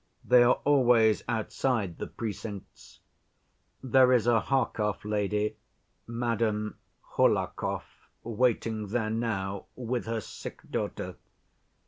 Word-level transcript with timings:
They 0.25 0.41
are 0.41 0.59
always 0.65 1.23
outside 1.29 1.99
the 1.99 2.07
precincts. 2.07 3.01
There 3.83 4.11
is 4.13 4.25
a 4.25 4.39
Harkov 4.39 5.05
lady, 5.05 5.57
Madame 6.07 6.77
Hohlakov, 7.17 7.83
waiting 8.23 8.87
there 8.87 9.11
now 9.11 9.67
with 9.75 10.07
her 10.07 10.19
sick 10.19 10.61
daughter. 10.71 11.17